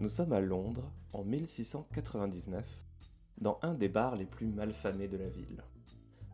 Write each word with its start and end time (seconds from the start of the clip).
Nous 0.00 0.08
sommes 0.08 0.32
à 0.32 0.40
Londres 0.40 0.90
en 1.12 1.24
1699, 1.24 2.64
dans 3.36 3.58
un 3.60 3.74
des 3.74 3.90
bars 3.90 4.16
les 4.16 4.24
plus 4.24 4.46
malfamés 4.46 5.08
de 5.08 5.18
la 5.18 5.28
ville. 5.28 5.62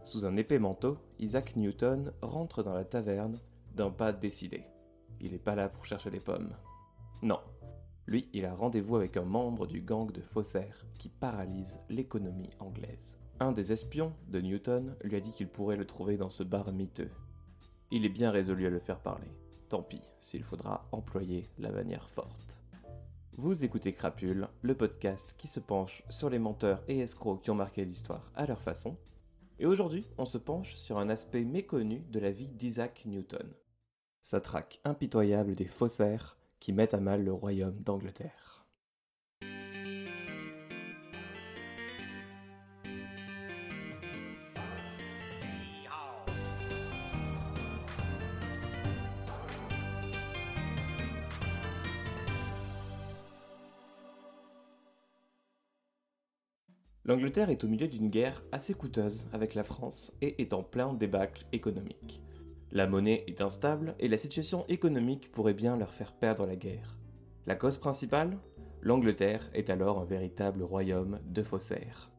Sous 0.05 0.25
un 0.25 0.37
épais 0.37 0.61
manteau, 0.61 0.99
Isaac 1.19 1.57
Newton 1.57 2.13
rentre 2.23 2.63
dans 2.63 2.75
la 2.75 2.85
taverne 2.85 3.41
d'un 3.75 3.91
pas 3.91 4.13
décidé. 4.13 4.63
Il 5.21 5.33
n'est 5.33 5.39
pas 5.39 5.57
là 5.57 5.69
pour 5.69 5.85
chercher 5.85 6.11
des 6.11 6.21
pommes. 6.21 6.55
Non, 7.23 7.41
lui, 8.07 8.29
il 8.33 8.45
a 8.45 8.55
rendez-vous 8.55 8.95
avec 8.95 9.17
un 9.17 9.25
membre 9.25 9.67
du 9.67 9.81
gang 9.81 10.13
de 10.13 10.21
faussaires 10.21 10.87
qui 10.97 11.09
paralyse 11.09 11.81
l'économie 11.91 12.51
anglaise. 12.61 13.19
Un 13.41 13.51
des 13.51 13.73
espions 13.73 14.13
de 14.29 14.41
Newton 14.41 14.95
lui 15.03 15.17
a 15.17 15.21
dit 15.21 15.33
qu'il 15.33 15.49
pourrait 15.49 15.75
le 15.75 15.89
trouver 15.89 16.17
dans 16.17 16.31
ce 16.31 16.45
bar 16.45 16.71
miteux. 16.71 17.11
Il 17.91 18.05
est 18.05 18.11
bien 18.11 18.31
résolu 18.31 18.69
à 18.69 18.71
le 18.71 18.79
faire 18.79 19.01
parler. 19.01 19.33
Tant 19.71 19.83
pis 19.83 20.03
s'il 20.21 20.45
faudra 20.45 20.87
employer 20.93 21.49
la 21.59 21.73
manière 21.73 22.09
forte. 22.11 22.63
Vous 23.39 23.67
écoutez 23.67 23.93
Crapule, 23.93 24.49
le 24.63 24.75
podcast 24.75 25.35
qui 25.37 25.47
se 25.47 25.61
penche 25.61 26.03
sur 26.09 26.31
les 26.31 26.39
menteurs 26.39 26.83
et 26.89 27.01
escrocs 27.01 27.43
qui 27.43 27.51
ont 27.51 27.55
marqué 27.55 27.85
l'histoire 27.85 28.33
à 28.35 28.47
leur 28.47 28.63
façon. 28.63 28.97
Et 29.59 29.67
aujourd'hui, 29.67 30.07
on 30.17 30.25
se 30.25 30.39
penche 30.39 30.75
sur 30.75 30.97
un 30.97 31.11
aspect 31.11 31.45
méconnu 31.45 32.03
de 32.11 32.19
la 32.19 32.31
vie 32.31 32.49
d'Isaac 32.49 33.03
Newton. 33.05 33.47
Sa 34.23 34.41
traque 34.41 34.81
impitoyable 34.85 35.55
des 35.55 35.67
faussaires 35.67 36.39
qui 36.61 36.73
mettent 36.73 36.95
à 36.95 37.01
mal 37.01 37.25
le 37.25 37.33
royaume 37.35 37.79
d'Angleterre. 37.83 38.56
L'Angleterre 57.07 57.51
est 57.51 57.63
au 57.63 57.69
milieu 57.69 57.87
d'une 57.87 58.11
guerre 58.11 58.43
assez 58.51 58.75
coûteuse 58.75 59.29
avec 59.33 59.55
la 59.55 59.63
France 59.63 60.13
et 60.23 60.43
est 60.43 60.53
en 60.53 60.65
plein 60.65 60.93
débâcle 60.93 61.47
économique. 61.53 62.21
La 62.73 62.89
monnaie 62.89 63.23
est 63.29 63.41
instable 63.41 63.95
et 64.01 64.09
la 64.09 64.19
situation 64.19 64.65
économique 64.67 65.31
pourrait 65.31 65.55
bien 65.55 65.77
leur 65.77 65.93
faire 65.95 66.13
perdre 66.13 66.47
la 66.47 66.57
guerre. 66.57 66.99
La 67.47 67.55
cause 67.55 67.79
principale? 67.79 68.37
L'Angleterre 68.83 69.49
est 69.55 69.71
alors 69.71 70.01
un 70.01 70.05
véritable 70.05 70.65
royaume 70.65 71.21
de 71.27 71.45
faussaires. 71.45 72.11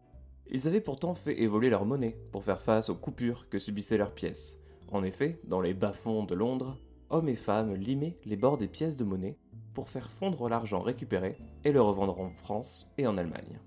Ils 0.49 0.69
avaient 0.69 0.79
pourtant 0.79 1.15
fait 1.15 1.41
évoluer 1.41 1.69
leur 1.69 1.85
monnaie 1.85 2.17
pour 2.31 2.45
faire 2.45 2.61
face 2.61 2.89
aux 2.89 2.95
coupures 2.95 3.49
que 3.49 3.59
subissaient 3.59 3.97
leurs 3.97 4.15
pièces. 4.15 4.63
En 4.87 5.03
effet, 5.03 5.41
dans 5.43 5.59
les 5.59 5.73
bas-fonds 5.73 6.23
de 6.23 6.33
Londres, 6.33 6.77
hommes 7.09 7.27
et 7.27 7.35
femmes 7.35 7.75
limaient 7.75 8.17
les 8.23 8.37
bords 8.37 8.57
des 8.57 8.69
pièces 8.69 8.95
de 8.95 9.03
monnaie 9.03 9.37
pour 9.73 9.89
faire 9.89 10.09
fondre 10.09 10.47
l'argent 10.47 10.79
récupéré 10.79 11.37
et 11.65 11.73
le 11.73 11.81
revendre 11.81 12.21
en 12.21 12.29
France 12.29 12.89
et 12.97 13.05
en 13.05 13.17
Allemagne. 13.17 13.59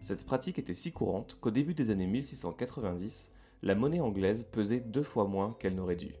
Cette 0.00 0.24
pratique 0.24 0.58
était 0.58 0.74
si 0.74 0.92
courante 0.92 1.36
qu'au 1.40 1.50
début 1.50 1.74
des 1.74 1.90
années 1.90 2.06
1690, 2.06 3.34
la 3.62 3.74
monnaie 3.74 4.00
anglaise 4.00 4.44
pesait 4.44 4.80
deux 4.80 5.02
fois 5.02 5.26
moins 5.26 5.56
qu'elle 5.58 5.74
n'aurait 5.74 5.96
dû. 5.96 6.14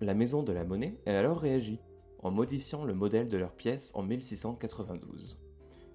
La 0.00 0.14
maison 0.14 0.42
de 0.42 0.52
la 0.52 0.64
monnaie 0.64 0.98
a 1.06 1.18
alors 1.18 1.38
réagi, 1.38 1.80
en 2.18 2.30
modifiant 2.30 2.84
le 2.84 2.94
modèle 2.94 3.28
de 3.28 3.38
leurs 3.38 3.54
pièces 3.54 3.92
en 3.94 4.02
1692. 4.02 5.38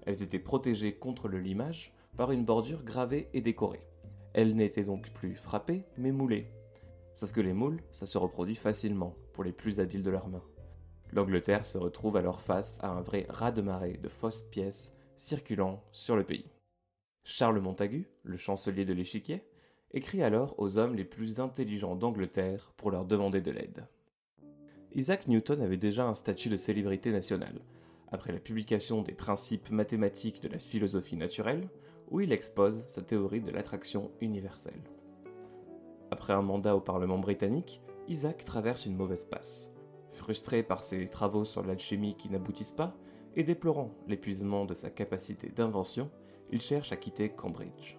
Elles 0.06 0.22
étaient 0.22 0.38
protégées 0.38 0.94
contre 0.94 1.28
le 1.28 1.38
limage 1.38 1.94
par 2.16 2.32
une 2.32 2.44
bordure 2.44 2.82
gravée 2.82 3.28
et 3.32 3.40
décorée. 3.40 3.86
Elles 4.32 4.56
n'étaient 4.56 4.84
donc 4.84 5.12
plus 5.12 5.34
frappées, 5.34 5.84
mais 5.98 6.10
moulées. 6.10 6.50
Sauf 7.14 7.32
que 7.32 7.40
les 7.40 7.52
moules, 7.52 7.82
ça 7.90 8.06
se 8.06 8.18
reproduit 8.18 8.56
facilement 8.56 9.14
pour 9.34 9.44
les 9.44 9.52
plus 9.52 9.78
habiles 9.78 10.02
de 10.02 10.10
leurs 10.10 10.28
mains. 10.28 10.44
L'Angleterre 11.12 11.64
se 11.64 11.76
retrouve 11.76 12.16
alors 12.16 12.40
face 12.40 12.78
à 12.82 12.88
un 12.88 13.02
vrai 13.02 13.26
raz-de-marée 13.28 13.98
de 13.98 14.08
fausses 14.08 14.42
pièces 14.42 14.96
circulant 15.16 15.82
sur 15.92 16.16
le 16.16 16.24
pays. 16.24 16.50
Charles 17.24 17.60
Montagu, 17.60 18.08
le 18.24 18.36
chancelier 18.36 18.84
de 18.84 18.92
l'échiquier, 18.92 19.44
écrit 19.92 20.22
alors 20.22 20.54
aux 20.58 20.78
hommes 20.78 20.94
les 20.94 21.04
plus 21.04 21.38
intelligents 21.38 21.94
d'Angleterre 21.94 22.72
pour 22.76 22.90
leur 22.90 23.04
demander 23.04 23.40
de 23.40 23.50
l'aide. 23.50 23.86
Isaac 24.94 25.28
Newton 25.28 25.62
avait 25.62 25.76
déjà 25.76 26.04
un 26.06 26.14
statut 26.14 26.48
de 26.48 26.56
célébrité 26.56 27.12
nationale, 27.12 27.60
après 28.10 28.32
la 28.32 28.40
publication 28.40 29.02
des 29.02 29.14
principes 29.14 29.70
mathématiques 29.70 30.42
de 30.42 30.48
la 30.48 30.58
philosophie 30.58 31.16
naturelle, 31.16 31.68
où 32.10 32.20
il 32.20 32.32
expose 32.32 32.84
sa 32.88 33.02
théorie 33.02 33.40
de 33.40 33.50
l'attraction 33.50 34.10
universelle. 34.20 34.82
Après 36.10 36.34
un 36.34 36.42
mandat 36.42 36.76
au 36.76 36.80
Parlement 36.80 37.18
britannique, 37.18 37.80
Isaac 38.08 38.44
traverse 38.44 38.84
une 38.84 38.96
mauvaise 38.96 39.24
passe. 39.24 39.72
Frustré 40.10 40.62
par 40.62 40.82
ses 40.82 41.06
travaux 41.06 41.44
sur 41.44 41.62
l'alchimie 41.62 42.16
qui 42.16 42.28
n'aboutissent 42.28 42.72
pas, 42.72 42.94
et 43.34 43.44
déplorant 43.44 43.94
l'épuisement 44.08 44.66
de 44.66 44.74
sa 44.74 44.90
capacité 44.90 45.48
d'invention, 45.48 46.10
il 46.52 46.60
cherche 46.60 46.92
à 46.92 46.96
quitter 46.96 47.30
Cambridge. 47.30 47.96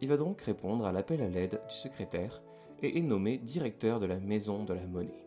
Il 0.00 0.08
va 0.08 0.16
donc 0.16 0.40
répondre 0.42 0.86
à 0.86 0.92
l'appel 0.92 1.22
à 1.22 1.28
l'aide 1.28 1.60
du 1.68 1.74
secrétaire 1.74 2.42
et 2.82 2.98
est 2.98 3.02
nommé 3.02 3.38
directeur 3.38 4.00
de 4.00 4.06
la 4.06 4.18
Maison 4.18 4.64
de 4.64 4.74
la 4.74 4.86
Monnaie. 4.86 5.24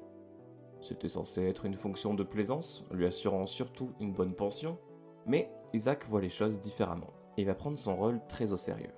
C'était 0.79 1.09
censé 1.09 1.43
être 1.43 1.65
une 1.65 1.75
fonction 1.75 2.13
de 2.13 2.23
plaisance, 2.23 2.85
lui 2.91 3.05
assurant 3.05 3.45
surtout 3.45 3.91
une 3.99 4.13
bonne 4.13 4.33
pension, 4.33 4.77
mais 5.25 5.51
Isaac 5.73 6.07
voit 6.07 6.21
les 6.21 6.29
choses 6.29 6.61
différemment 6.61 7.13
et 7.37 7.43
va 7.43 7.55
prendre 7.55 7.77
son 7.77 7.95
rôle 7.95 8.21
très 8.27 8.51
au 8.51 8.57
sérieux. 8.57 8.93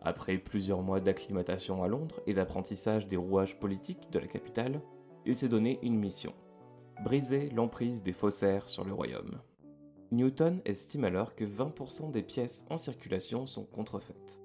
Après 0.00 0.38
plusieurs 0.38 0.82
mois 0.82 1.00
d'acclimatation 1.00 1.82
à 1.82 1.88
Londres 1.88 2.20
et 2.26 2.34
d'apprentissage 2.34 3.06
des 3.06 3.16
rouages 3.16 3.58
politiques 3.58 4.10
de 4.10 4.18
la 4.18 4.26
capitale, 4.26 4.80
il 5.26 5.36
s'est 5.36 5.48
donné 5.48 5.78
une 5.82 5.98
mission 5.98 6.32
briser 7.02 7.50
l'emprise 7.50 8.02
des 8.02 8.12
faussaires 8.12 8.68
sur 8.68 8.84
le 8.84 8.92
royaume. 8.92 9.40
Newton 10.12 10.60
estime 10.66 11.04
alors 11.04 11.34
que 11.34 11.44
20% 11.44 12.10
des 12.10 12.22
pièces 12.22 12.66
en 12.68 12.76
circulation 12.76 13.46
sont 13.46 13.64
contrefaites. 13.64 14.42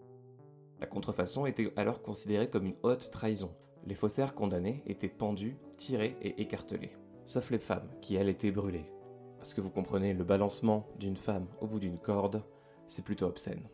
La 0.79 0.87
contrefaçon 0.87 1.45
était 1.45 1.73
alors 1.75 2.01
considérée 2.01 2.49
comme 2.49 2.67
une 2.67 2.77
haute 2.83 3.11
trahison. 3.11 3.53
Les 3.85 3.93
faussaires 3.93 4.33
condamnés 4.33 4.81
étaient 4.85 5.09
pendus, 5.09 5.57
tirés 5.75 6.15
et 6.21 6.41
écartelés. 6.41 6.95
Sauf 7.25 7.51
les 7.51 7.59
femmes, 7.59 7.89
qui 8.01 8.15
elles 8.15 8.29
étaient 8.29 8.49
brûlées. 8.49 8.89
Parce 9.35 9.53
que 9.53 9.59
vous 9.59 9.69
comprenez, 9.69 10.13
le 10.13 10.23
balancement 10.23 10.87
d'une 10.99 11.17
femme 11.17 11.47
au 11.59 11.67
bout 11.67 11.79
d'une 11.79 11.99
corde, 11.99 12.43
c'est 12.85 13.03
plutôt 13.03 13.25
obscène. 13.25 13.67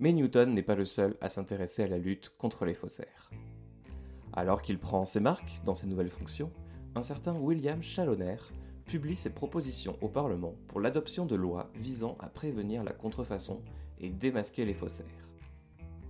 Mais 0.00 0.12
Newton 0.12 0.52
n'est 0.52 0.64
pas 0.64 0.74
le 0.74 0.84
seul 0.84 1.16
à 1.20 1.30
s'intéresser 1.30 1.84
à 1.84 1.88
la 1.88 1.98
lutte 1.98 2.32
contre 2.38 2.64
les 2.64 2.74
faussaires. 2.74 3.30
Alors 4.32 4.62
qu'il 4.62 4.80
prend 4.80 5.04
ses 5.04 5.20
marques 5.20 5.60
dans 5.64 5.76
ses 5.76 5.86
nouvelles 5.86 6.10
fonctions, 6.10 6.50
un 6.96 7.04
certain 7.04 7.36
William 7.36 7.84
Challoner 7.84 8.38
publie 8.88 9.16
ses 9.16 9.30
propositions 9.30 9.96
au 10.00 10.08
Parlement 10.08 10.54
pour 10.66 10.80
l'adoption 10.80 11.26
de 11.26 11.36
lois 11.36 11.70
visant 11.76 12.16
à 12.20 12.28
prévenir 12.28 12.82
la 12.82 12.92
contrefaçon 12.92 13.62
et 14.00 14.08
démasquer 14.08 14.64
les 14.64 14.74
faussaires. 14.74 15.06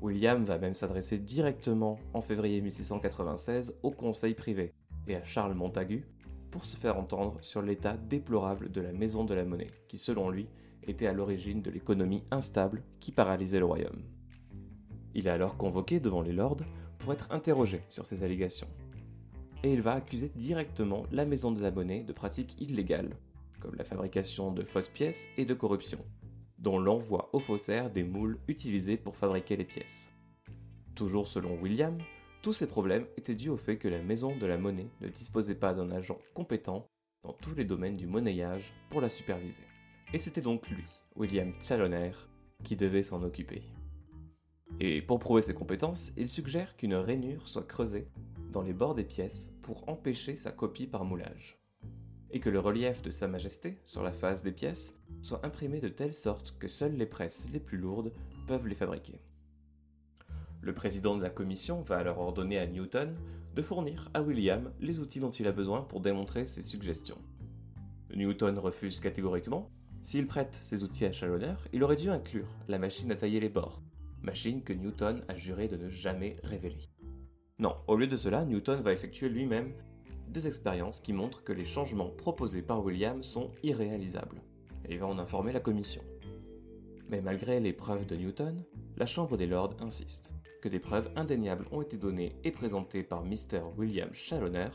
William 0.00 0.44
va 0.44 0.58
même 0.58 0.76
s'adresser 0.76 1.18
directement 1.18 1.98
en 2.14 2.22
février 2.22 2.60
1696 2.60 3.74
au 3.82 3.90
Conseil 3.90 4.34
privé 4.34 4.72
et 5.08 5.16
à 5.16 5.24
Charles 5.24 5.54
Montagu 5.54 6.06
pour 6.52 6.64
se 6.64 6.76
faire 6.76 6.96
entendre 6.96 7.38
sur 7.40 7.62
l'état 7.62 7.96
déplorable 7.96 8.70
de 8.70 8.80
la 8.80 8.92
Maison 8.92 9.24
de 9.24 9.34
la 9.34 9.44
Monnaie, 9.44 9.66
qui 9.88 9.98
selon 9.98 10.30
lui 10.30 10.46
était 10.86 11.08
à 11.08 11.12
l'origine 11.12 11.62
de 11.62 11.70
l'économie 11.70 12.22
instable 12.30 12.84
qui 13.00 13.10
paralysait 13.10 13.58
le 13.58 13.64
royaume. 13.64 14.02
Il 15.14 15.26
est 15.26 15.30
alors 15.30 15.56
convoqué 15.56 15.98
devant 15.98 16.22
les 16.22 16.32
lords 16.32 16.62
pour 16.98 17.12
être 17.12 17.26
interrogé 17.30 17.82
sur 17.88 18.06
ces 18.06 18.22
allégations 18.22 18.68
et 19.62 19.72
il 19.72 19.82
va 19.82 19.94
accuser 19.94 20.30
directement 20.36 21.04
la 21.10 21.24
maison 21.24 21.50
de 21.50 21.60
la 21.60 21.70
monnaie 21.70 22.02
de 22.02 22.12
pratiques 22.12 22.60
illégales, 22.60 23.16
comme 23.60 23.74
la 23.74 23.84
fabrication 23.84 24.52
de 24.52 24.62
fausses 24.62 24.88
pièces 24.88 25.30
et 25.36 25.44
de 25.44 25.54
corruption, 25.54 25.98
dont 26.58 26.78
l'envoi 26.78 27.30
aux 27.32 27.40
faussaires 27.40 27.90
des 27.90 28.04
moules 28.04 28.38
utilisés 28.48 28.96
pour 28.96 29.16
fabriquer 29.16 29.56
les 29.56 29.64
pièces. 29.64 30.12
Toujours 30.94 31.28
selon 31.28 31.60
William, 31.60 31.98
tous 32.42 32.52
ces 32.52 32.66
problèmes 32.66 33.06
étaient 33.16 33.34
dus 33.34 33.48
au 33.48 33.56
fait 33.56 33.78
que 33.78 33.88
la 33.88 34.02
maison 34.02 34.36
de 34.36 34.46
la 34.46 34.58
monnaie 34.58 34.90
ne 35.00 35.08
disposait 35.08 35.56
pas 35.56 35.74
d'un 35.74 35.90
agent 35.90 36.18
compétent 36.34 36.86
dans 37.24 37.32
tous 37.32 37.54
les 37.54 37.64
domaines 37.64 37.96
du 37.96 38.06
monnayage 38.06 38.72
pour 38.90 39.00
la 39.00 39.08
superviser. 39.08 39.64
Et 40.12 40.18
c'était 40.18 40.40
donc 40.40 40.68
lui, 40.70 40.84
William 41.16 41.52
Challoner, 41.62 42.12
qui 42.64 42.76
devait 42.76 43.02
s'en 43.02 43.22
occuper. 43.22 43.62
Et 44.80 45.02
pour 45.02 45.18
prouver 45.18 45.42
ses 45.42 45.54
compétences, 45.54 46.12
il 46.16 46.30
suggère 46.30 46.76
qu'une 46.76 46.94
rainure 46.94 47.48
soit 47.48 47.66
creusée 47.66 48.08
dans 48.52 48.62
les 48.62 48.72
bords 48.72 48.94
des 48.94 49.04
pièces 49.04 49.54
pour 49.62 49.88
empêcher 49.88 50.36
sa 50.36 50.52
copie 50.52 50.86
par 50.86 51.04
moulage, 51.04 51.58
et 52.30 52.40
que 52.40 52.50
le 52.50 52.60
relief 52.60 53.02
de 53.02 53.10
Sa 53.10 53.28
Majesté 53.28 53.78
sur 53.84 54.02
la 54.02 54.12
face 54.12 54.42
des 54.42 54.52
pièces 54.52 54.98
soit 55.22 55.44
imprimé 55.44 55.80
de 55.80 55.88
telle 55.88 56.14
sorte 56.14 56.56
que 56.58 56.68
seules 56.68 56.96
les 56.96 57.06
presses 57.06 57.48
les 57.52 57.60
plus 57.60 57.78
lourdes 57.78 58.12
peuvent 58.46 58.66
les 58.66 58.74
fabriquer. 58.74 59.20
Le 60.60 60.74
président 60.74 61.16
de 61.16 61.22
la 61.22 61.30
commission 61.30 61.82
va 61.82 61.98
alors 61.98 62.18
ordonner 62.18 62.58
à 62.58 62.66
Newton 62.66 63.14
de 63.54 63.62
fournir 63.62 64.10
à 64.14 64.22
William 64.22 64.72
les 64.80 65.00
outils 65.00 65.20
dont 65.20 65.30
il 65.30 65.46
a 65.46 65.52
besoin 65.52 65.82
pour 65.82 66.00
démontrer 66.00 66.44
ses 66.44 66.62
suggestions. 66.62 67.18
Newton 68.14 68.58
refuse 68.58 69.00
catégoriquement. 69.00 69.70
S'il 70.02 70.26
prête 70.26 70.58
ses 70.62 70.82
outils 70.82 71.04
à 71.04 71.12
Challoner, 71.12 71.54
il 71.72 71.82
aurait 71.84 71.96
dû 71.96 72.10
inclure 72.10 72.48
la 72.68 72.78
machine 72.78 73.12
à 73.12 73.16
tailler 73.16 73.40
les 73.40 73.48
bords, 73.48 73.82
machine 74.22 74.62
que 74.62 74.72
Newton 74.72 75.22
a 75.28 75.36
juré 75.36 75.68
de 75.68 75.76
ne 75.76 75.88
jamais 75.88 76.36
révéler. 76.42 76.88
Non, 77.60 77.74
au 77.88 77.96
lieu 77.96 78.06
de 78.06 78.16
cela, 78.16 78.44
Newton 78.44 78.82
va 78.82 78.92
effectuer 78.92 79.28
lui-même 79.28 79.72
des 80.28 80.46
expériences 80.46 81.00
qui 81.00 81.12
montrent 81.12 81.42
que 81.42 81.52
les 81.52 81.64
changements 81.64 82.10
proposés 82.10 82.62
par 82.62 82.84
William 82.84 83.22
sont 83.22 83.50
irréalisables. 83.64 84.42
et 84.84 84.94
il 84.94 85.00
va 85.00 85.06
en 85.06 85.18
informer 85.18 85.52
la 85.52 85.60
commission. 85.60 86.02
Mais 87.08 87.20
malgré 87.20 87.58
les 87.58 87.72
preuves 87.72 88.06
de 88.06 88.14
Newton, 88.14 88.64
la 88.96 89.06
Chambre 89.06 89.36
des 89.36 89.46
Lords 89.46 89.74
insiste 89.80 90.32
que 90.62 90.68
des 90.68 90.78
preuves 90.78 91.10
indéniables 91.16 91.66
ont 91.72 91.82
été 91.82 91.96
données 91.96 92.36
et 92.44 92.52
présentées 92.52 93.02
par 93.02 93.24
Mr. 93.24 93.60
William 93.76 94.12
Challoner 94.12 94.68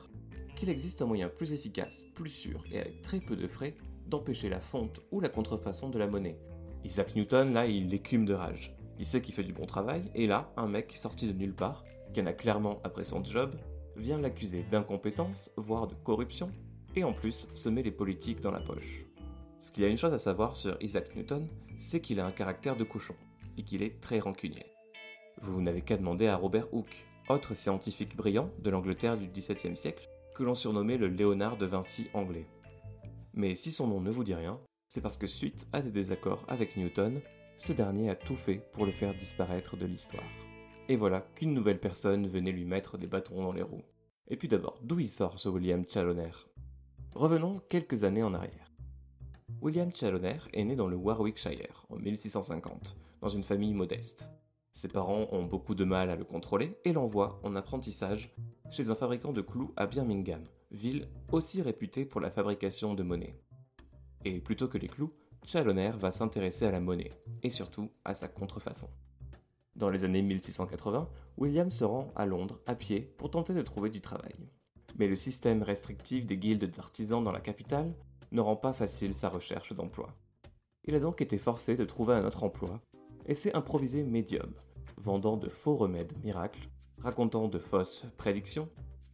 qu'il 0.55 0.69
existe 0.69 1.01
un 1.01 1.05
moyen 1.05 1.29
plus 1.29 1.53
efficace, 1.53 2.05
plus 2.13 2.29
sûr 2.29 2.63
et 2.71 2.79
avec 2.79 3.01
très 3.01 3.19
peu 3.19 3.35
de 3.35 3.47
frais 3.47 3.75
d'empêcher 4.07 4.49
la 4.49 4.59
fonte 4.59 5.01
ou 5.11 5.19
la 5.19 5.29
contrefaçon 5.29 5.89
de 5.89 5.99
la 5.99 6.07
monnaie. 6.07 6.37
Isaac 6.83 7.15
Newton, 7.15 7.53
là, 7.53 7.65
il 7.65 7.93
écume 7.93 8.25
de 8.25 8.33
rage. 8.33 8.75
Il 8.99 9.05
sait 9.05 9.21
qu'il 9.21 9.33
fait 9.33 9.43
du 9.43 9.53
bon 9.53 9.65
travail, 9.65 10.03
et 10.13 10.27
là, 10.27 10.51
un 10.57 10.67
mec 10.67 10.91
sorti 10.95 11.27
de 11.27 11.33
nulle 11.33 11.55
part, 11.55 11.83
qui 12.13 12.21
en 12.21 12.25
a 12.25 12.33
clairement 12.33 12.79
après 12.83 13.03
son 13.03 13.23
job, 13.23 13.55
vient 13.95 14.19
l'accuser 14.19 14.63
d'incompétence, 14.71 15.51
voire 15.57 15.87
de 15.87 15.95
corruption, 15.95 16.51
et 16.95 17.03
en 17.03 17.13
plus 17.13 17.47
se 17.53 17.69
met 17.69 17.83
les 17.83 17.91
politiques 17.91 18.41
dans 18.41 18.51
la 18.51 18.59
poche. 18.59 19.05
Ce 19.59 19.71
qu'il 19.71 19.83
y 19.83 19.85
a 19.85 19.89
une 19.89 19.97
chose 19.97 20.13
à 20.13 20.19
savoir 20.19 20.55
sur 20.55 20.77
Isaac 20.81 21.15
Newton, 21.15 21.47
c'est 21.79 21.99
qu'il 21.99 22.19
a 22.19 22.25
un 22.25 22.31
caractère 22.31 22.77
de 22.77 22.83
cochon, 22.83 23.15
et 23.57 23.63
qu'il 23.63 23.83
est 23.83 23.99
très 23.99 24.19
rancunier. 24.19 24.65
Vous 25.41 25.61
n'avez 25.61 25.81
qu'à 25.81 25.97
demander 25.97 26.27
à 26.27 26.37
Robert 26.37 26.73
Hooke, 26.73 27.05
autre 27.29 27.53
scientifique 27.53 28.15
brillant 28.15 28.49
de 28.59 28.69
l'Angleterre 28.69 29.17
du 29.17 29.27
XVIIe 29.27 29.75
siècle, 29.75 30.09
que 30.35 30.43
l'on 30.43 30.55
surnommait 30.55 30.97
le 30.97 31.07
Léonard 31.07 31.57
de 31.57 31.65
Vinci 31.65 32.07
anglais. 32.13 32.45
Mais 33.33 33.55
si 33.55 33.71
son 33.71 33.87
nom 33.87 34.01
ne 34.01 34.11
vous 34.11 34.23
dit 34.23 34.33
rien, 34.33 34.59
c'est 34.87 35.01
parce 35.01 35.17
que 35.17 35.27
suite 35.27 35.67
à 35.71 35.81
des 35.81 35.91
désaccords 35.91 36.43
avec 36.47 36.77
Newton, 36.77 37.21
ce 37.57 37.73
dernier 37.73 38.09
a 38.09 38.15
tout 38.15 38.35
fait 38.35 38.61
pour 38.73 38.85
le 38.85 38.91
faire 38.91 39.15
disparaître 39.15 39.77
de 39.77 39.85
l'histoire. 39.85 40.23
Et 40.89 40.97
voilà 40.97 41.21
qu'une 41.35 41.53
nouvelle 41.53 41.79
personne 41.79 42.27
venait 42.27 42.51
lui 42.51 42.65
mettre 42.65 42.97
des 42.97 43.07
bâtons 43.07 43.41
dans 43.41 43.53
les 43.53 43.61
roues. 43.61 43.85
Et 44.27 44.35
puis 44.35 44.49
d'abord, 44.49 44.79
d'où 44.83 44.99
il 44.99 45.07
sort 45.07 45.39
ce 45.39 45.47
William 45.47 45.85
Challoner? 45.87 46.31
Revenons 47.15 47.61
quelques 47.69 48.03
années 48.03 48.23
en 48.23 48.33
arrière. 48.33 48.73
William 49.61 49.93
Challoner 49.95 50.39
est 50.51 50.63
né 50.65 50.75
dans 50.75 50.87
le 50.87 50.97
Warwickshire 50.97 51.85
en 51.89 51.95
1650, 51.95 52.97
dans 53.21 53.29
une 53.29 53.45
famille 53.45 53.73
modeste. 53.73 54.27
Ses 54.73 54.89
parents 54.89 55.27
ont 55.31 55.45
beaucoup 55.45 55.73
de 55.73 55.85
mal 55.85 56.09
à 56.09 56.17
le 56.17 56.25
contrôler 56.25 56.77
et 56.83 56.91
l'envoient 56.91 57.39
en 57.43 57.55
apprentissage 57.55 58.35
chez 58.69 58.89
un 58.89 58.95
fabricant 58.95 59.31
de 59.31 59.41
clous 59.41 59.71
à 59.77 59.85
Birmingham, 59.85 60.43
ville 60.71 61.07
aussi 61.31 61.61
réputée 61.61 62.03
pour 62.03 62.19
la 62.19 62.31
fabrication 62.31 62.93
de 62.93 63.03
monnaie. 63.03 63.39
Et 64.25 64.41
plutôt 64.41 64.67
que 64.67 64.77
les 64.77 64.87
clous, 64.87 65.13
Challoner 65.45 65.91
va 65.97 66.11
s'intéresser 66.11 66.65
à 66.65 66.71
la 66.71 66.81
monnaie, 66.81 67.11
et 67.41 67.49
surtout 67.49 67.89
à 68.03 68.15
sa 68.15 68.27
contrefaçon. 68.27 68.89
Dans 69.75 69.89
les 69.89 70.03
années 70.03 70.21
1680, 70.21 71.09
William 71.37 71.71
se 71.71 71.83
rend 71.83 72.11
à 72.15 72.27
Londres 72.27 72.59
à 72.67 72.75
pied 72.75 73.11
pour 73.17 73.31
tenter 73.31 73.53
de 73.53 73.61
trouver 73.63 73.89
du 73.89 74.01
travail. 74.01 74.35
Mais 74.99 75.07
le 75.07 75.15
système 75.15 75.63
restrictif 75.63 76.27
des 76.27 76.37
guildes 76.37 76.69
d'artisans 76.69 77.23
dans 77.23 77.31
la 77.31 77.41
capitale 77.41 77.91
ne 78.31 78.41
rend 78.41 78.55
pas 78.55 78.73
facile 78.73 79.15
sa 79.15 79.29
recherche 79.29 79.73
d'emploi. 79.73 80.15
Il 80.85 80.93
a 80.93 80.99
donc 80.99 81.21
été 81.21 81.39
forcé 81.39 81.75
de 81.75 81.85
trouver 81.85 82.13
un 82.13 82.25
autre 82.25 82.43
emploi 82.43 82.81
et 83.25 83.33
s'est 83.33 83.55
improvisé 83.55 84.03
médium, 84.03 84.53
vendant 84.97 85.37
de 85.37 85.49
faux 85.49 85.75
remèdes 85.75 86.13
miracles, 86.23 86.69
racontant 86.99 87.47
de 87.47 87.57
fausses 87.57 88.05
prédictions 88.17 88.69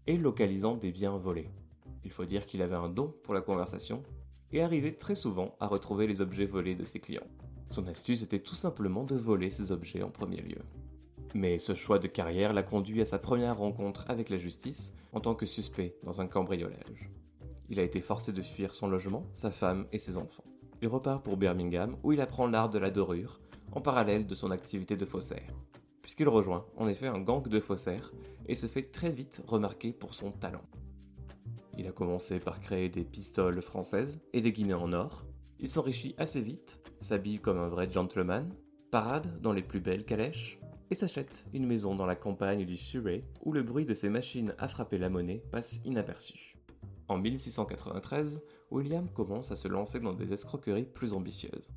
et 0.08 0.18
localisant 0.18 0.76
des 0.76 0.92
biens 0.92 1.18
volés. 1.18 1.50
Il 2.04 2.12
faut 2.12 2.26
dire 2.26 2.46
qu'il 2.46 2.62
avait 2.62 2.76
un 2.76 2.90
don 2.90 3.14
pour 3.24 3.34
la 3.34 3.42
conversation 3.42 4.04
et 4.52 4.62
arrivait 4.62 4.94
très 4.94 5.16
souvent 5.16 5.56
à 5.60 5.68
retrouver 5.68 6.08
les 6.08 6.22
objets 6.22 6.46
volés 6.46 6.76
de 6.76 6.86
ses 6.86 7.00
clients. 7.00 7.28
Son 7.70 7.88
astuce 7.88 8.24
était 8.24 8.40
tout 8.40 8.56
simplement 8.56 9.04
de 9.04 9.16
voler 9.16 9.50
ces 9.50 9.72
objets 9.72 10.04
en 10.04 10.10
premier 10.10 10.42
lieu. 10.42 10.62
Mais 11.36 11.60
ce 11.60 11.76
choix 11.76 12.00
de 12.00 12.08
carrière 12.08 12.54
l'a 12.54 12.64
conduit 12.64 13.02
à 13.02 13.06
sa 13.06 13.20
première 13.20 13.58
rencontre 13.58 14.06
avec 14.08 14.30
la 14.30 14.40
justice 14.40 14.94
en 15.14 15.20
tant 15.20 15.36
que 15.36 15.46
suspect 15.46 15.96
dans 16.04 16.22
un 16.22 16.28
cambriolage. 16.28 17.10
Il 17.70 17.80
a 17.80 17.84
été 17.84 18.02
forcé 18.02 18.34
de 18.34 18.42
fuir 18.42 18.74
son 18.74 18.88
logement, 18.88 19.28
sa 19.34 19.52
femme 19.52 19.86
et 19.92 20.00
ses 20.00 20.18
enfants. 20.18 20.44
Il 20.82 20.88
repart 20.88 21.24
pour 21.24 21.38
Birmingham 21.38 21.96
où 22.04 22.14
il 22.14 22.22
apprend 22.22 22.48
l'art 22.48 22.70
de 22.70 22.80
la 22.80 22.90
dorure 22.90 23.40
en 23.72 23.82
parallèle 23.82 24.26
de 24.26 24.34
son 24.34 24.50
activité 24.50 24.98
de 24.98 25.06
faussaire, 25.06 25.54
puisqu'il 26.02 26.28
rejoint 26.28 26.66
en 26.78 26.88
effet 26.88 27.08
un 27.08 27.20
gang 27.20 27.48
de 27.48 27.60
faussaires 27.60 28.12
et 28.48 28.56
se 28.56 28.66
fait 28.66 28.92
très 28.92 29.12
vite 29.12 29.44
remarquer 29.46 29.94
pour 29.94 30.16
son 30.16 30.32
talent. 30.32 30.64
Il 31.78 31.86
a 31.88 31.92
commencé 31.92 32.40
par 32.40 32.60
créer 32.60 32.90
des 32.90 33.04
pistoles 33.04 33.62
françaises 33.62 34.20
et 34.34 34.42
des 34.42 34.52
guinées 34.52 34.74
en 34.74 34.92
or. 34.92 35.24
Il 35.62 35.70
s'enrichit 35.70 36.16
assez 36.18 36.40
vite, 36.40 36.80
s'habille 37.02 37.40
comme 37.40 37.58
un 37.58 37.68
vrai 37.68 37.92
gentleman, 37.92 38.50
parade 38.92 39.42
dans 39.42 39.52
les 39.52 39.62
plus 39.62 39.82
belles 39.82 40.06
calèches 40.06 40.58
et 40.90 40.96
s'achète 40.96 41.46
une 41.54 41.68
maison 41.68 41.96
dans 41.96 42.06
la 42.06 42.16
campagne 42.16 42.66
du 42.66 42.78
Surrey 42.78 43.26
où 43.44 43.52
le 43.52 43.62
bruit 43.62 43.86
de 43.86 43.94
ses 43.94 44.10
machines 44.10 44.56
à 44.58 44.70
frapper 44.70 44.98
la 44.98 45.10
monnaie 45.10 45.44
passe 45.52 45.82
inaperçu. 45.84 46.56
En 47.10 47.18
1693, 47.18 48.42
William 48.72 49.10
commence 49.10 49.52
à 49.52 49.58
se 49.58 49.68
lancer 49.68 50.00
dans 50.00 50.14
des 50.14 50.32
escroqueries 50.32 50.86
plus 50.86 51.12
ambitieuses. 51.12 51.72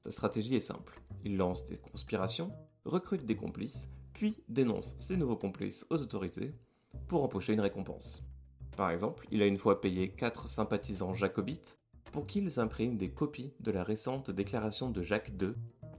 Sa 0.00 0.10
stratégie 0.10 0.56
est 0.56 0.60
simple. 0.60 0.94
Il 1.24 1.36
lance 1.36 1.66
des 1.66 1.76
conspirations, 1.76 2.50
recrute 2.86 3.26
des 3.26 3.36
complices, 3.36 3.86
puis 4.14 4.42
dénonce 4.48 4.96
ses 4.98 5.18
nouveaux 5.18 5.36
complices 5.36 5.86
aux 5.90 6.00
autorités 6.00 6.54
pour 7.06 7.22
empocher 7.22 7.52
une 7.52 7.60
récompense. 7.60 8.24
Par 8.76 8.90
exemple, 8.90 9.26
il 9.30 9.42
a 9.42 9.46
une 9.46 9.58
fois 9.58 9.82
payé 9.82 10.10
quatre 10.10 10.48
sympathisants 10.48 11.12
jacobites 11.12 11.76
pour 12.12 12.26
qu'ils 12.26 12.60
impriment 12.60 12.96
des 12.96 13.10
copies 13.10 13.52
de 13.60 13.70
la 13.70 13.84
récente 13.84 14.30
déclaration 14.30 14.90
de 14.90 15.02
Jacques 15.02 15.32
II 15.40 15.52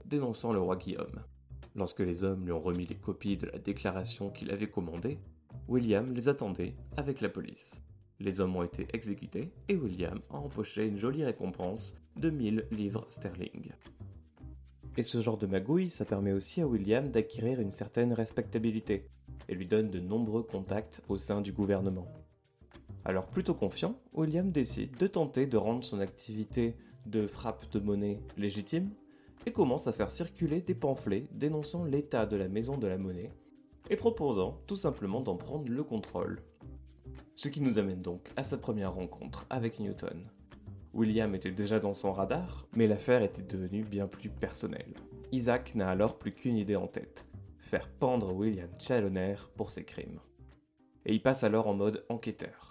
dénonçant 0.05 0.51
le 0.51 0.59
roi 0.59 0.75
Guillaume. 0.75 1.23
Lorsque 1.75 2.01
les 2.01 2.23
hommes 2.23 2.45
lui 2.45 2.51
ont 2.51 2.59
remis 2.59 2.85
les 2.85 2.95
copies 2.95 3.37
de 3.37 3.47
la 3.47 3.57
déclaration 3.57 4.29
qu'il 4.29 4.51
avait 4.51 4.69
commandée, 4.69 5.19
William 5.67 6.13
les 6.13 6.27
attendait 6.27 6.75
avec 6.97 7.21
la 7.21 7.29
police. 7.29 7.81
Les 8.19 8.41
hommes 8.41 8.55
ont 8.55 8.63
été 8.63 8.87
exécutés 8.93 9.51
et 9.69 9.75
William 9.75 10.19
a 10.29 10.37
empoché 10.37 10.85
une 10.85 10.99
jolie 10.99 11.23
récompense 11.23 11.97
de 12.17 12.29
1000 12.29 12.67
livres 12.71 13.05
sterling. 13.09 13.71
Et 14.97 15.03
ce 15.03 15.21
genre 15.21 15.37
de 15.37 15.47
magouille, 15.47 15.89
ça 15.89 16.03
permet 16.03 16.33
aussi 16.33 16.61
à 16.61 16.67
William 16.67 17.09
d'acquérir 17.09 17.61
une 17.61 17.71
certaine 17.71 18.11
respectabilité 18.11 19.07
et 19.47 19.55
lui 19.55 19.65
donne 19.65 19.89
de 19.89 19.99
nombreux 19.99 20.43
contacts 20.43 21.01
au 21.07 21.17
sein 21.17 21.39
du 21.39 21.53
gouvernement. 21.53 22.07
Alors 23.03 23.25
plutôt 23.25 23.53
confiant, 23.53 23.95
William 24.13 24.51
décide 24.51 24.95
de 24.97 25.07
tenter 25.07 25.47
de 25.47 25.57
rendre 25.57 25.83
son 25.83 25.99
activité 25.99 26.75
de 27.05 27.25
frappe 27.25 27.69
de 27.71 27.79
monnaie 27.79 28.19
légitime 28.37 28.91
et 29.45 29.51
commence 29.51 29.87
à 29.87 29.91
faire 29.91 30.11
circuler 30.11 30.61
des 30.61 30.75
pamphlets 30.75 31.27
dénonçant 31.31 31.83
l'état 31.83 32.25
de 32.25 32.37
la 32.37 32.47
maison 32.47 32.77
de 32.77 32.87
la 32.87 32.97
monnaie 32.97 33.31
et 33.89 33.95
proposant 33.95 34.61
tout 34.67 34.75
simplement 34.75 35.21
d'en 35.21 35.35
prendre 35.35 35.67
le 35.69 35.83
contrôle. 35.83 36.41
Ce 37.35 37.47
qui 37.47 37.61
nous 37.61 37.79
amène 37.79 38.01
donc 38.01 38.29
à 38.35 38.43
sa 38.43 38.57
première 38.57 38.93
rencontre 38.93 39.45
avec 39.49 39.79
Newton. 39.79 40.27
William 40.93 41.33
était 41.33 41.51
déjà 41.51 41.79
dans 41.79 41.93
son 41.93 42.11
radar, 42.11 42.67
mais 42.75 42.85
l'affaire 42.85 43.23
était 43.23 43.41
devenue 43.41 43.83
bien 43.83 44.07
plus 44.07 44.29
personnelle. 44.29 44.93
Isaac 45.31 45.73
n'a 45.73 45.89
alors 45.89 46.19
plus 46.19 46.33
qu'une 46.33 46.57
idée 46.57 46.75
en 46.75 46.87
tête, 46.87 47.25
faire 47.57 47.89
pendre 47.89 48.33
William 48.33 48.69
Challoner 48.77 49.35
pour 49.55 49.71
ses 49.71 49.85
crimes. 49.85 50.19
Et 51.05 51.13
il 51.13 51.21
passe 51.21 51.43
alors 51.43 51.67
en 51.67 51.73
mode 51.73 52.05
enquêteur. 52.09 52.70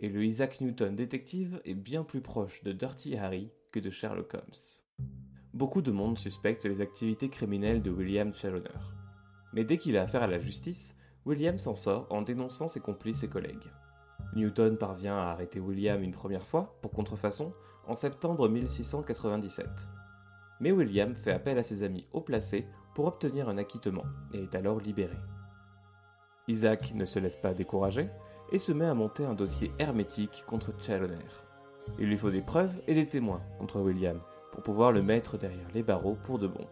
Et 0.00 0.08
le 0.08 0.24
Isaac 0.24 0.60
Newton 0.60 0.94
détective 0.94 1.60
est 1.64 1.74
bien 1.74 2.04
plus 2.04 2.20
proche 2.20 2.62
de 2.62 2.70
Dirty 2.70 3.16
Harry 3.16 3.50
que 3.72 3.80
de 3.80 3.90
Sherlock 3.90 4.32
Holmes. 4.32 5.08
Beaucoup 5.54 5.82
de 5.82 5.90
monde 5.90 6.16
suspecte 6.18 6.64
les 6.64 6.80
activités 6.80 7.28
criminelles 7.28 7.82
de 7.82 7.90
William 7.90 8.32
Challoner. 8.32 8.78
Mais 9.52 9.64
dès 9.64 9.76
qu'il 9.76 9.96
a 9.96 10.02
affaire 10.02 10.22
à 10.22 10.28
la 10.28 10.38
justice, 10.38 10.96
William 11.26 11.58
s'en 11.58 11.74
sort 11.74 12.06
en 12.10 12.22
dénonçant 12.22 12.68
ses 12.68 12.78
complices 12.78 13.24
et 13.24 13.28
collègues. 13.28 13.72
Newton 14.36 14.78
parvient 14.78 15.16
à 15.16 15.30
arrêter 15.32 15.58
William 15.58 16.00
une 16.00 16.12
première 16.12 16.46
fois, 16.46 16.78
pour 16.80 16.92
contrefaçon, 16.92 17.52
en 17.88 17.94
septembre 17.94 18.48
1697. 18.48 19.66
Mais 20.60 20.70
William 20.70 21.16
fait 21.16 21.32
appel 21.32 21.58
à 21.58 21.64
ses 21.64 21.82
amis 21.82 22.06
haut 22.12 22.20
placés 22.20 22.66
pour 22.94 23.06
obtenir 23.06 23.48
un 23.48 23.58
acquittement 23.58 24.04
et 24.32 24.44
est 24.44 24.54
alors 24.54 24.78
libéré. 24.78 25.16
Isaac 26.46 26.94
ne 26.94 27.04
se 27.04 27.18
laisse 27.18 27.36
pas 27.36 27.52
décourager 27.52 28.08
et 28.52 28.58
se 28.58 28.72
met 28.72 28.86
à 28.86 28.94
monter 28.94 29.24
un 29.24 29.34
dossier 29.34 29.72
hermétique 29.78 30.44
contre 30.46 30.72
Challoner. 30.80 31.16
Il 31.98 32.08
lui 32.08 32.18
faut 32.18 32.30
des 32.30 32.42
preuves 32.42 32.74
et 32.86 32.94
des 32.94 33.08
témoins 33.08 33.42
contre 33.58 33.80
William 33.80 34.20
pour 34.52 34.62
pouvoir 34.62 34.92
le 34.92 35.02
mettre 35.02 35.38
derrière 35.38 35.68
les 35.74 35.82
barreaux 35.82 36.16
pour 36.24 36.38
de 36.38 36.46
bon. 36.46 36.66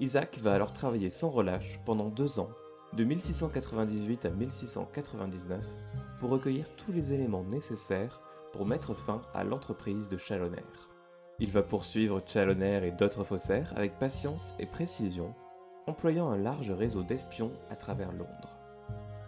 Isaac 0.00 0.38
va 0.38 0.54
alors 0.54 0.72
travailler 0.72 1.10
sans 1.10 1.30
relâche 1.30 1.80
pendant 1.84 2.08
deux 2.08 2.38
ans, 2.38 2.50
de 2.94 3.04
1698 3.04 4.24
à 4.24 4.30
1699, 4.30 5.64
pour 6.18 6.30
recueillir 6.30 6.66
tous 6.76 6.92
les 6.92 7.12
éléments 7.12 7.44
nécessaires 7.44 8.20
pour 8.52 8.66
mettre 8.66 8.94
fin 8.94 9.22
à 9.34 9.44
l'entreprise 9.44 10.08
de 10.08 10.16
Challoner. 10.16 10.64
Il 11.38 11.50
va 11.52 11.62
poursuivre 11.62 12.22
Challoner 12.26 12.86
et 12.86 12.90
d'autres 12.90 13.24
faussaires 13.24 13.72
avec 13.76 13.98
patience 13.98 14.54
et 14.58 14.66
précision, 14.66 15.34
employant 15.86 16.30
un 16.30 16.36
large 16.36 16.70
réseau 16.70 17.02
d'espions 17.02 17.52
à 17.70 17.76
travers 17.76 18.12
Londres. 18.12 18.49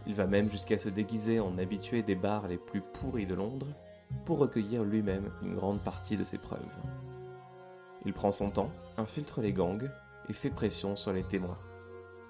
Il 0.06 0.14
va 0.14 0.26
même 0.26 0.50
jusqu'à 0.50 0.78
se 0.78 0.88
déguiser 0.88 1.40
en 1.40 1.58
habitué 1.58 2.02
des 2.02 2.14
bars 2.14 2.48
les 2.48 2.58
plus 2.58 2.80
pourris 2.80 3.26
de 3.26 3.34
Londres 3.34 3.68
pour 4.24 4.38
recueillir 4.38 4.84
lui-même 4.84 5.30
une 5.42 5.54
grande 5.54 5.82
partie 5.82 6.16
de 6.16 6.24
ses 6.24 6.38
preuves. 6.38 6.60
Il 8.04 8.12
prend 8.12 8.32
son 8.32 8.50
temps, 8.50 8.70
infiltre 8.96 9.40
les 9.40 9.52
gangs 9.52 9.88
et 10.28 10.32
fait 10.32 10.50
pression 10.50 10.96
sur 10.96 11.12
les 11.12 11.22
témoins. 11.22 11.58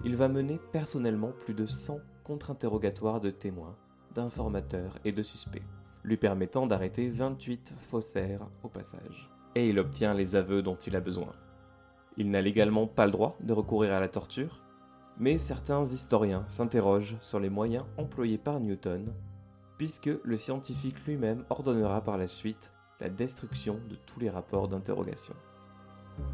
Il 0.03 0.15
va 0.15 0.27
mener 0.27 0.59
personnellement 0.71 1.31
plus 1.45 1.53
de 1.53 1.65
100 1.65 1.99
contre-interrogatoires 2.23 3.21
de 3.21 3.31
témoins, 3.31 3.75
d'informateurs 4.13 4.97
et 5.03 5.11
de 5.11 5.23
suspects, 5.23 5.63
lui 6.03 6.17
permettant 6.17 6.67
d'arrêter 6.67 7.09
28 7.09 7.73
faussaires 7.89 8.47
au 8.63 8.67
passage. 8.67 9.29
et 9.55 9.69
il 9.69 9.77
obtient 9.77 10.15
les 10.15 10.35
aveux 10.35 10.63
dont 10.63 10.75
il 10.75 10.95
a 10.95 10.99
besoin. 10.99 11.31
Il 12.17 12.31
n'a 12.31 12.41
légalement 12.41 12.87
pas 12.87 13.05
le 13.05 13.11
droit 13.11 13.37
de 13.39 13.53
recourir 13.53 13.93
à 13.93 13.99
la 13.99 14.07
torture, 14.07 14.62
mais 15.17 15.37
certains 15.37 15.85
historiens 15.85 16.45
s'interrogent 16.47 17.17
sur 17.21 17.39
les 17.39 17.49
moyens 17.49 17.85
employés 17.97 18.37
par 18.37 18.59
Newton, 18.59 19.13
puisque 19.77 20.09
le 20.23 20.37
scientifique 20.37 21.05
lui-même 21.05 21.45
ordonnera 21.49 22.01
par 22.01 22.17
la 22.17 22.27
suite 22.27 22.73
la 22.99 23.09
destruction 23.09 23.79
de 23.89 23.95
tous 23.95 24.19
les 24.19 24.29
rapports 24.29 24.67
d'interrogation. 24.67 25.35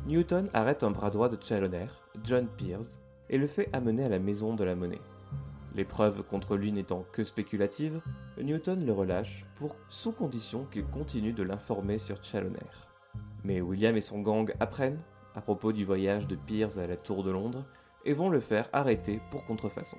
Newton 0.05 0.49
arrête 0.53 0.83
un 0.83 0.91
bras 0.91 1.09
droit 1.09 1.29
de 1.29 1.37
Challoner, 1.41 1.87
John 2.23 2.47
Pierce, 2.57 2.99
et 3.29 3.37
le 3.37 3.47
fait 3.47 3.69
amener 3.73 4.03
à 4.03 4.09
la 4.09 4.19
maison 4.19 4.55
de 4.55 4.63
la 4.63 4.75
monnaie. 4.75 5.01
Les 5.75 5.85
preuves 5.85 6.23
contre 6.23 6.57
lui 6.57 6.71
n'étant 6.71 7.05
que 7.11 7.23
spéculatives, 7.23 8.01
Newton 8.41 8.85
le 8.85 8.91
relâche 8.91 9.45
pour 9.55 9.75
sous 9.87 10.11
condition 10.11 10.65
qu'il 10.71 10.85
continue 10.85 11.33
de 11.33 11.43
l'informer 11.43 11.99
sur 11.99 12.23
Challoner. 12.23 12.57
Mais 13.43 13.61
William 13.61 13.95
et 13.95 14.01
son 14.01 14.21
gang 14.21 14.51
apprennent 14.59 14.99
à 15.35 15.41
propos 15.41 15.71
du 15.71 15.85
voyage 15.85 16.27
de 16.27 16.35
Pierce 16.35 16.77
à 16.77 16.87
la 16.87 16.97
Tour 16.97 17.23
de 17.23 17.31
Londres 17.31 17.63
et 18.05 18.13
vont 18.13 18.29
le 18.29 18.39
faire 18.39 18.69
arrêter 18.73 19.19
pour 19.31 19.45
contrefaçon. 19.45 19.97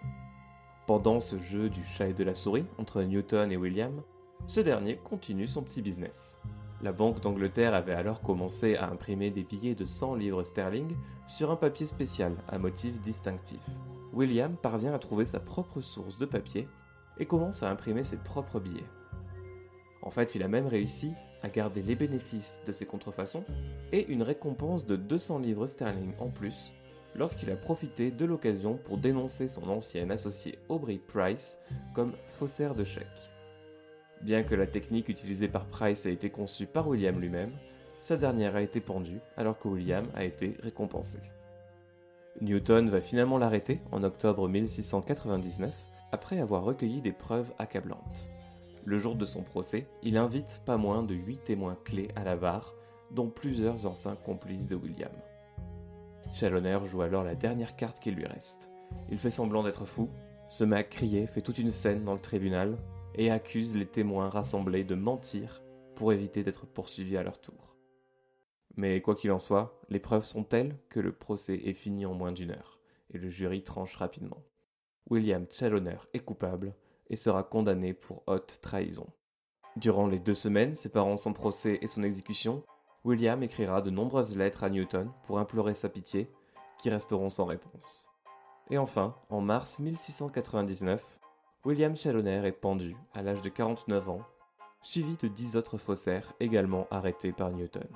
Pendant 0.87 1.21
ce 1.21 1.39
jeu 1.39 1.69
du 1.69 1.85
chat 1.85 2.09
et 2.09 2.15
de 2.15 2.25
la 2.25 2.35
souris 2.35 2.67
entre 2.79 3.03
Newton 3.03 3.53
et 3.53 3.57
William, 3.57 4.03
ce 4.47 4.61
dernier 4.61 4.97
continue 4.97 5.47
son 5.47 5.63
petit 5.63 5.83
business. 5.83 6.41
La 6.83 6.93
Banque 6.93 7.21
d'Angleterre 7.21 7.75
avait 7.75 7.95
alors 7.95 8.23
commencé 8.23 8.75
à 8.77 8.89
imprimer 8.89 9.31
des 9.31 9.45
billets 9.45 9.75
de 9.75 9.85
100 9.85 10.15
livres 10.15 10.43
sterling 10.43 10.97
sur 11.29 11.51
un 11.51 11.57
papier 11.57 11.87
spécial 11.87 12.35
à 12.49 12.59
motif 12.59 12.99
distinctif. 13.03 13.61
William 14.13 14.57
parvient 14.57 14.95
à 14.95 14.99
trouver 14.99 15.25
sa 15.25 15.41
propre 15.41 15.81
source 15.83 16.19
de 16.19 16.27
papier 16.27 16.67
et 17.19 17.27
commence 17.27 17.63
à 17.63 17.71
imprimer 17.71 18.03
ses 18.03 18.17
propres 18.17 18.61
billets. 18.61 18.89
En 20.03 20.11
fait, 20.11 20.35
il 20.35 20.43
a 20.43 20.49
même 20.49 20.67
réussi 20.67 21.13
à 21.43 21.49
garder 21.49 21.83
les 21.83 21.95
bénéfices 21.95 22.63
de 22.67 22.73
ses 22.73 22.87
contrefaçons 22.87 23.45
et 23.93 24.07
une 24.09 24.23
récompense 24.23 24.87
de 24.87 24.97
200 24.97 25.39
livres 25.39 25.67
sterling 25.67 26.15
en 26.19 26.31
plus 26.31 26.73
lorsqu'il 27.15 27.51
a 27.51 27.57
profité 27.57 28.11
de 28.11 28.25
l'occasion 28.25 28.79
pour 28.85 28.99
dénoncer 28.99 29.49
son 29.49 29.69
ancien 29.69 30.11
associé 30.11 30.59
Aubrey 30.69 31.01
Price 31.09 31.61
comme 31.95 32.13
faussaire 32.39 32.75
de 32.75 32.85
chèques. 32.85 33.31
Bien 34.23 34.43
que 34.43 34.55
la 34.55 34.67
technique 34.67 35.09
utilisée 35.09 35.49
par 35.49 35.67
Price 35.67 36.07
a 36.07 36.11
été 36.11 36.31
conçue 36.31 36.67
par 36.67 36.89
William 36.89 37.19
lui-même, 37.19 37.53
sa 38.01 38.17
dernière 38.17 38.57
a 38.57 38.63
été 38.63 38.81
pendue 38.81 39.21
alors 39.37 39.59
que 39.59 39.69
William 39.69 40.07
a 40.15 40.25
été 40.25 40.57
récompensé. 40.63 41.19
Newton 42.41 42.89
va 42.89 43.01
finalement 43.01 43.39
l'arrêter 43.39 43.81
en 43.93 44.03
octobre 44.03 44.49
1699 44.49 45.73
après 46.13 46.41
avoir 46.41 46.65
recueilli 46.65 47.01
des 47.01 47.13
preuves 47.13 47.53
accablantes. 47.59 48.27
Le 48.85 48.99
jour 48.99 49.15
de 49.15 49.25
son 49.27 49.43
procès, 49.43 49.87
il 50.03 50.17
invite 50.17 50.61
pas 50.65 50.77
moins 50.77 51.03
de 51.03 51.15
8 51.15 51.45
témoins 51.45 51.77
clés 51.85 52.09
à 52.17 52.25
la 52.25 52.37
barre, 52.37 52.75
dont 53.11 53.29
plusieurs 53.29 53.87
anciens 53.87 54.17
complices 54.17 54.67
de 54.67 54.75
William. 54.75 55.13
Challoner 56.33 56.79
joue 56.87 57.03
alors 57.03 57.25
la 57.25 57.35
dernière 57.35 57.77
carte 57.77 58.01
qui 58.01 58.11
lui 58.11 58.25
reste. 58.25 58.71
Il 59.11 59.19
fait 59.19 59.31
semblant 59.31 59.63
d'être 59.63 59.85
fou, 59.85 60.09
se 60.49 60.65
met 60.65 60.77
à 60.77 60.85
crier, 60.85 61.27
fait 61.27 61.43
toute 61.43 61.59
une 61.59 61.71
scène 61.71 62.05
dans 62.05 62.15
le 62.15 62.21
tribunal, 62.21 62.77
et 63.15 63.31
accuse 63.31 63.75
les 63.75 63.87
témoins 63.87 64.29
rassemblés 64.29 64.85
de 64.85 64.95
mentir 64.95 65.63
pour 65.97 66.13
éviter 66.13 66.45
d'être 66.45 66.67
poursuivis 66.67 67.17
à 67.17 67.23
leur 67.23 67.41
tour. 67.41 67.77
Mais 68.77 69.01
quoi 69.01 69.17
qu'il 69.17 69.33
en 69.33 69.41
soit, 69.41 69.81
les 69.89 69.99
preuves 69.99 70.25
sont 70.25 70.45
telles 70.45 70.77
que 70.89 71.01
le 71.01 71.13
procès 71.13 71.61
est 71.65 71.75
fini 71.75 72.07
en 72.07 72.15
moins 72.15 72.33
d'une 72.33 72.53
heure, 72.53 72.81
et 73.13 73.19
le 73.19 73.29
jury 73.29 73.63
tranche 73.63 73.97
rapidement. 73.97 74.43
William 75.11 75.47
Challoner 75.51 75.99
est 76.15 76.21
coupable 76.21 76.75
et 77.09 77.17
sera 77.17 77.43
condamné 77.43 77.93
pour 77.93 78.23
haute 78.27 78.61
trahison. 78.63 79.07
Durant 79.77 80.07
les 80.07 80.21
deux 80.21 80.35
semaines 80.35 80.75
séparant 80.75 81.17
son 81.17 81.33
procès 81.33 81.79
et 81.83 81.89
son 81.89 82.03
exécution, 82.03 82.65
William 83.03 83.43
écrira 83.43 83.81
de 83.81 83.89
nombreuses 83.89 84.37
lettres 84.37 84.63
à 84.63 84.69
Newton 84.69 85.11
pour 85.27 85.39
implorer 85.39 85.75
sa 85.75 85.89
pitié, 85.89 86.31
qui 86.79 86.91
resteront 86.91 87.31
sans 87.31 87.47
réponse. 87.47 88.11
Et 88.69 88.77
enfin, 88.77 89.15
en 89.31 89.41
mars 89.41 89.79
1699, 89.79 91.03
William 91.65 91.97
Challoner 91.97 92.47
est 92.47 92.53
pendu 92.53 92.95
à 93.15 93.23
l'âge 93.23 93.41
de 93.41 93.49
49 93.49 94.09
ans, 94.11 94.23
suivi 94.83 95.17
de 95.17 95.29
10 95.29 95.57
autres 95.57 95.79
faussaires 95.79 96.35
également 96.41 96.87
arrêtés 96.91 97.33
par 97.33 97.51
Newton. 97.51 97.89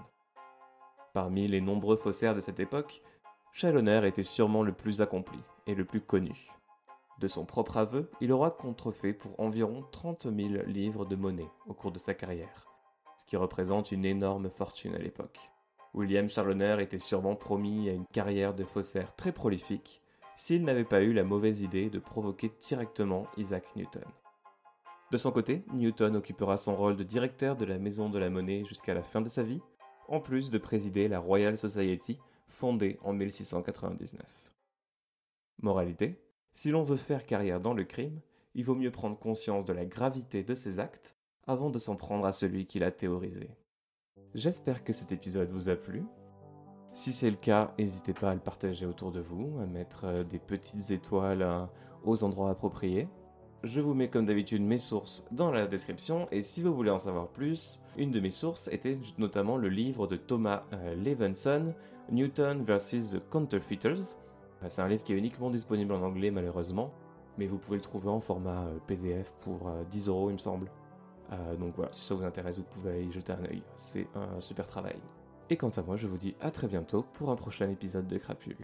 Parmi 1.13 1.49
les 1.49 1.61
nombreux 1.61 1.97
faussaires 1.97 2.35
de 2.35 2.41
cette 2.41 2.61
époque, 2.61 3.03
Challoner 3.53 4.07
était 4.07 4.23
sûrement 4.23 4.63
le 4.63 4.73
plus 4.73 5.03
accompli 5.03 5.39
et 5.67 5.75
le 5.75 5.85
plus 5.85 6.01
connu. 6.01 6.51
De 7.21 7.29
son 7.29 7.45
propre 7.45 7.77
aveu, 7.77 8.11
il 8.21 8.33
aura 8.33 8.51
contrefait 8.51 9.13
pour 9.13 9.39
environ 9.39 9.85
30 9.93 10.25
000 10.35 10.65
livres 10.67 11.05
de 11.05 11.15
monnaie 11.15 11.51
au 11.67 11.75
cours 11.75 11.93
de 11.93 11.99
sa 11.99 12.15
carrière, 12.15 12.74
qui 13.27 13.37
représente 13.37 13.93
une 13.93 14.05
énorme 14.05 14.51
fortune 14.51 14.95
à 14.95 14.99
l'époque. 14.99 15.39
William 15.95 16.29
Challoner 16.29 16.77
était 16.81 16.99
sûrement 16.99 17.37
promis 17.37 17.89
à 17.89 17.93
une 17.93 18.07
carrière 18.07 18.55
de 18.55 18.65
faussaire 18.65 19.15
très 19.15 19.33
prolifique, 19.33 20.03
s'il 20.37 20.65
n'avait 20.65 20.85
pas 20.85 21.03
eu 21.03 21.13
la 21.13 21.23
mauvaise 21.23 21.63
idée 21.63 21.89
de 21.89 22.01
provoquer 22.01 22.51
directement 22.69 23.29
Isaac 23.37 23.65
Newton. 23.77 24.05
De 25.13 25.17
son 25.17 25.31
côté, 25.31 25.63
Newton 25.73 26.17
occupera 26.17 26.57
son 26.57 26.75
rôle 26.75 26.97
de 26.97 27.05
directeur 27.05 27.57
de 27.57 27.65
la 27.65 27.79
Maison 27.79 28.09
de 28.09 28.19
la 28.19 28.31
Monnaie 28.31 28.65
jusqu'à 28.65 28.95
la 28.95 29.03
fin 29.03 29.21
de 29.21 29.29
sa 29.29 29.45
vie, 29.45 29.61
en 30.09 30.21
plus 30.21 30.51
de 30.51 30.59
présider 30.59 31.07
la 31.07 31.21
Royal 31.21 31.57
Society, 31.57 32.19
fondée 32.49 32.99
en 33.03 33.13
1699. 33.13 34.21
Moralité, 35.63 36.21
si 36.53 36.71
l'on 36.71 36.83
veut 36.83 36.97
faire 36.97 37.27
carrière 37.27 37.61
dans 37.61 37.75
le 37.75 37.85
crime, 37.85 38.21
il 38.55 38.65
vaut 38.65 38.75
mieux 38.75 38.91
prendre 38.91 39.19
conscience 39.19 39.65
de 39.65 39.73
la 39.73 39.85
gravité 39.85 40.43
de 40.43 40.55
ses 40.55 40.81
actes 40.81 41.14
avant 41.47 41.71
de 41.71 41.79
s'en 41.79 41.97
prendre 41.97 42.25
à 42.27 42.33
celui 42.33 42.67
qui 42.67 42.79
l'a 42.79 42.91
théorisé. 42.91 43.51
J'espère 44.35 44.83
que 44.83 44.93
cet 44.93 45.13
épisode 45.13 45.51
vous 45.51 45.69
a 45.69 45.77
plu. 45.77 46.05
Si 46.93 47.13
c'est 47.13 47.31
le 47.31 47.37
cas, 47.37 47.73
n'hésitez 47.79 48.13
pas 48.13 48.31
à 48.31 48.35
le 48.35 48.41
partager 48.41 48.87
autour 48.87 49.13
de 49.13 49.21
vous, 49.21 49.59
à 49.61 49.67
mettre 49.67 50.05
euh, 50.05 50.25
des 50.25 50.39
petites 50.39 50.91
étoiles 50.91 51.43
euh, 51.43 51.67
aux 52.05 52.25
endroits 52.25 52.51
appropriés. 52.51 53.09
Je 53.65 53.81
vous 53.81 53.95
mets 53.95 54.09
comme 54.09 54.27
d'habitude 54.27 54.63
mes 54.63 54.79
sources 54.79 55.27
dans 55.33 55.51
la 55.51 55.67
description 55.67 56.29
et 56.31 56.43
si 56.43 56.63
vous 56.63 56.75
voulez 56.75 56.91
en 56.91 56.99
savoir 56.99 57.29
plus, 57.29 57.81
une 57.97 58.11
de 58.11 58.21
mes 58.21 58.31
sources 58.31 58.69
était 58.69 58.99
notamment 59.19 59.57
le 59.57 59.69
livre 59.69 60.07
de 60.07 60.17
Thomas 60.17 60.65
euh, 60.73 60.95
Levenson, 60.95 61.75
Newton 62.11 62.65
vs. 62.65 63.13
The 63.13 63.31
Counterfeiters. 63.31 64.17
C'est 64.69 64.83
un 64.83 64.89
livre 64.89 65.03
qui 65.03 65.13
est 65.13 65.19
uniquement 65.19 65.51
disponible 65.51 65.93
en 65.93 66.03
anglais 66.03 66.31
malheureusement, 66.31 66.93
mais 67.39 67.47
vous 67.47 67.59
pouvez 67.59 67.77
le 67.77 67.83
trouver 67.83 68.09
en 68.09 68.21
format 68.21 68.67
PDF 68.87 69.33
pour 69.41 69.71
10 69.91 70.09
euros 70.09 70.31
il 70.31 70.35
me 70.35 70.39
semble. 70.39 70.71
Donc 71.59 71.75
voilà, 71.77 71.93
si 71.93 72.05
ça 72.05 72.15
vous 72.15 72.25
intéresse, 72.25 72.57
vous 72.57 72.65
pouvez 72.65 73.05
y 73.05 73.13
jeter 73.13 73.33
un 73.33 73.45
œil. 73.45 73.63
C'est 73.77 74.07
un 74.15 74.41
super 74.41 74.67
travail. 74.67 74.97
Et 75.51 75.57
quant 75.57 75.71
à 75.71 75.83
moi, 75.83 75.97
je 75.97 76.07
vous 76.07 76.19
dis 76.19 76.35
à 76.41 76.51
très 76.51 76.69
bientôt 76.69 77.05
pour 77.15 77.31
un 77.31 77.37
prochain 77.37 77.69
épisode 77.69 78.07
de 78.07 78.19
Crapule. 78.19 78.57